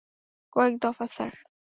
কয়েক 0.55 0.73
দফা, 0.81 1.05
স্যার। 1.07 1.33